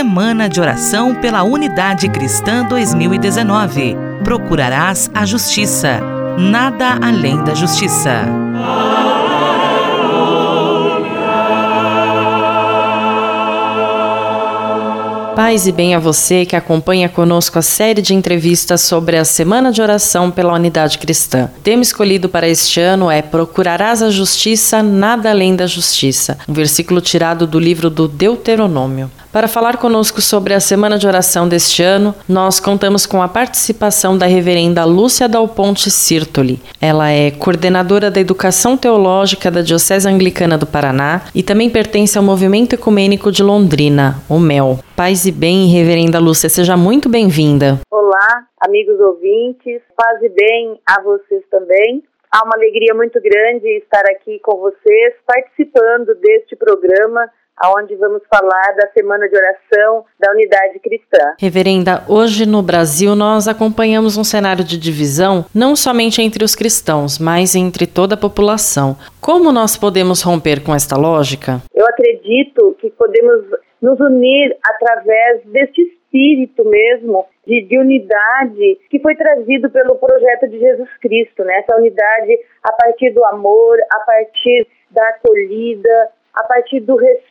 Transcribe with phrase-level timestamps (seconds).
[0.00, 3.94] Semana de Oração pela Unidade Cristã 2019.
[4.24, 6.00] Procurarás a justiça,
[6.38, 8.24] nada além da justiça.
[15.36, 19.70] Paz e bem a você que acompanha conosco a série de entrevistas sobre a Semana
[19.70, 21.50] de Oração pela Unidade Cristã.
[21.58, 26.54] O tema escolhido para este ano é Procurarás a Justiça, nada além da Justiça, um
[26.54, 29.10] versículo tirado do livro do Deuteronômio.
[29.32, 34.18] Para falar conosco sobre a Semana de Oração deste ano, nós contamos com a participação
[34.18, 36.58] da reverenda Lúcia Dal Ponte Sirtoli.
[36.82, 42.24] Ela é coordenadora da Educação Teológica da Diocese Anglicana do Paraná e também pertence ao
[42.24, 44.80] Movimento Ecumênico de Londrina, o MEL.
[44.96, 47.78] Paz e bem, reverenda Lúcia, seja muito bem-vinda.
[47.88, 52.02] Olá, amigos ouvintes, paz e bem a vocês também.
[52.32, 57.30] Há uma alegria muito grande estar aqui com vocês, participando deste programa
[57.68, 61.34] onde vamos falar da Semana de Oração da Unidade Cristã.
[61.38, 67.18] Reverenda, hoje no Brasil nós acompanhamos um cenário de divisão não somente entre os cristãos,
[67.18, 68.96] mas entre toda a população.
[69.20, 71.60] Como nós podemos romper com esta lógica?
[71.74, 73.44] Eu acredito que podemos
[73.80, 80.58] nos unir através deste espírito mesmo de, de, unidade que foi trazido pelo projeto de
[80.58, 81.58] Jesus Cristo, né?
[81.58, 87.29] Essa unidade a partir do amor, a partir da acolhida, a partir do respeito,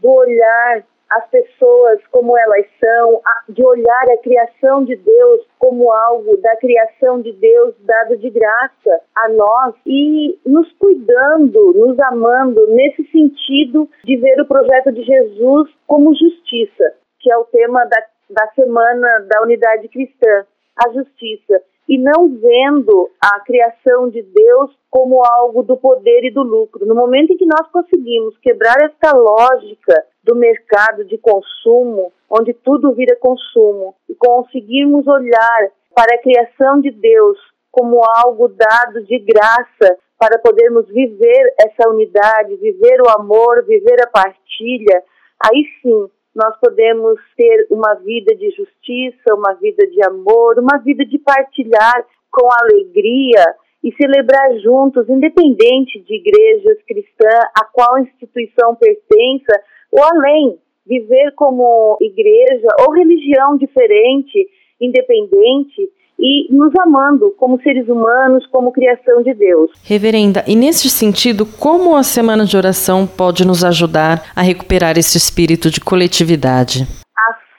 [0.00, 6.36] do olhar as pessoas como elas são, de olhar a criação de Deus como algo
[6.36, 13.04] da criação de Deus dado de graça a nós e nos cuidando, nos amando nesse
[13.10, 18.48] sentido de ver o projeto de Jesus como justiça, que é o tema da, da
[18.48, 20.44] semana da unidade cristã,
[20.76, 26.42] a justiça e não vendo a criação de Deus como algo do poder e do
[26.42, 26.84] lucro.
[26.84, 32.92] No momento em que nós conseguimos quebrar esta lógica do mercado de consumo, onde tudo
[32.92, 37.38] vira consumo, e conseguirmos olhar para a criação de Deus
[37.70, 44.10] como algo dado de graça para podermos viver essa unidade, viver o amor, viver a
[44.10, 45.02] partilha,
[45.40, 51.04] aí sim nós podemos ter uma vida de justiça, uma vida de amor, uma vida
[51.04, 53.44] de partilhar com alegria
[53.82, 59.60] e celebrar juntos, independente de igrejas cristãs, a qual instituição pertença,
[59.90, 64.48] ou além, viver como igreja ou religião diferente,
[64.80, 69.70] independente, e nos amando como seres humanos, como criação de Deus.
[69.84, 75.16] Reverenda, e nesse sentido, como a semana de oração pode nos ajudar a recuperar esse
[75.16, 76.86] espírito de coletividade?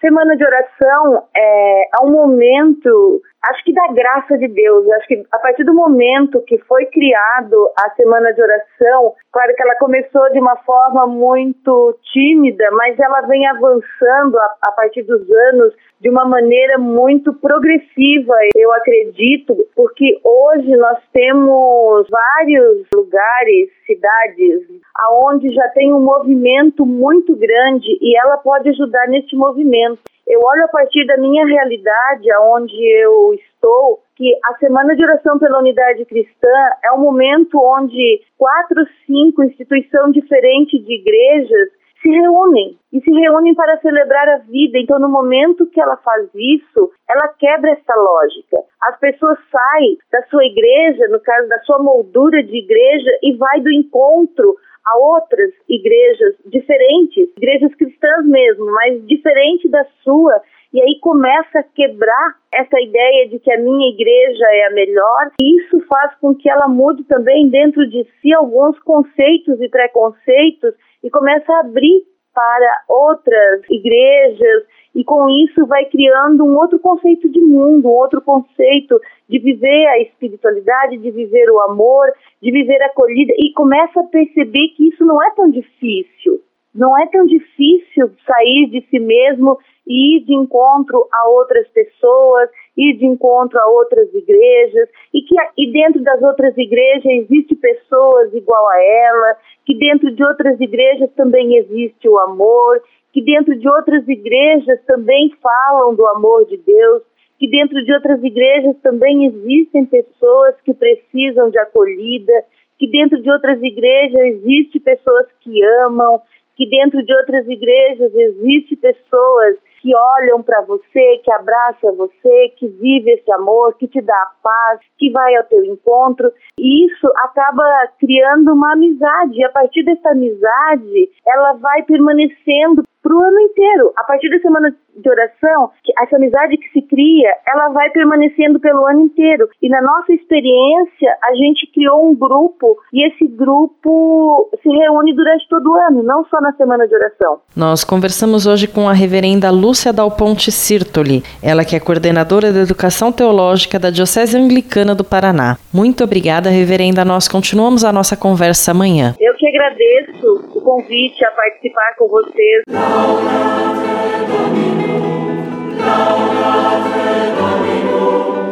[0.01, 4.89] Semana de oração é, é um momento acho que da graça de Deus.
[4.91, 9.63] acho que a partir do momento que foi criado a semana de oração, claro que
[9.63, 15.21] ela começou de uma forma muito tímida, mas ela vem avançando a, a partir dos
[15.51, 24.63] anos de uma maneira muito progressiva, eu acredito, porque hoje nós temos vários lugares, cidades,
[24.95, 29.88] aonde já tem um movimento muito grande e ela pode ajudar neste movimento.
[30.29, 35.39] Eu olho a partir da minha realidade, aonde eu estou, que a Semana de Oração
[35.39, 36.53] pela Unidade Cristã
[36.85, 41.69] é um momento onde quatro, cinco instituições diferentes de igrejas
[41.99, 44.77] se reúnem e se reúnem para celebrar a vida.
[44.77, 48.57] Então, no momento que ela faz isso, ela quebra essa lógica.
[48.83, 53.61] As pessoas saem da sua igreja, no caso da sua moldura de igreja, e vai
[53.61, 60.41] do encontro a outras igrejas diferentes, igrejas cristãs mesmo, mas diferente da sua,
[60.73, 65.31] e aí começa a quebrar essa ideia de que a minha igreja é a melhor,
[65.41, 70.73] e isso faz com que ela mude também dentro de si alguns conceitos e preconceitos
[71.03, 72.03] e começa a abrir
[72.33, 74.63] para outras igrejas
[74.99, 78.99] e com isso vai criando um outro conceito de mundo, um outro conceito
[79.29, 82.11] de viver a espiritualidade, de viver o amor,
[82.43, 86.41] de viver a acolhida e começa a perceber que isso não é tão difícil.
[86.75, 89.57] Não é tão difícil sair de si mesmo
[89.87, 95.35] e ir de encontro a outras pessoas, ir de encontro a outras igrejas, e que
[95.57, 101.11] e dentro das outras igrejas existe pessoas igual a ela, que dentro de outras igrejas
[101.15, 102.81] também existe o amor,
[103.11, 107.03] que dentro de outras igrejas também falam do amor de Deus,
[107.37, 112.33] que dentro de outras igrejas também existem pessoas que precisam de acolhida,
[112.77, 116.21] que dentro de outras igrejas existem pessoas que amam,
[116.55, 122.67] que dentro de outras igrejas existem pessoas que olham para você, que abraça você, que
[122.67, 126.31] vive esse amor, que te dá paz, que vai ao teu encontro.
[126.57, 127.63] E isso acaba
[127.99, 129.39] criando uma amizade.
[129.39, 133.93] E a partir dessa amizade, ela vai permanecendo para o ano inteiro.
[133.97, 138.85] A partir da semana de oração, essa amizade que se cria, ela vai permanecendo pelo
[138.85, 139.49] ano inteiro.
[139.61, 145.47] E na nossa experiência, a gente criou um grupo e esse grupo se reúne durante
[145.47, 147.41] todo o ano, não só na semana de oração.
[147.55, 152.61] Nós conversamos hoje com a reverenda Lúcia Dal Ponte Sirtoli, ela que é coordenadora da
[152.61, 155.59] Educação Teológica da Diocese Anglicana do Paraná.
[155.71, 157.05] Muito obrigada, reverenda.
[157.05, 159.13] Nós continuamos a nossa conversa amanhã.
[159.19, 162.63] Eu que agradeço o convite a participar com vocês.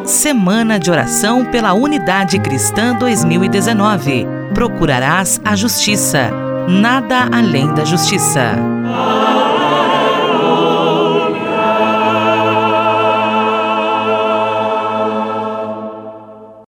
[0.06, 4.28] Semana de Oração pela Unidade Cristã 2019.
[4.54, 6.30] Procurarás a justiça.
[6.70, 8.52] Nada além da justiça.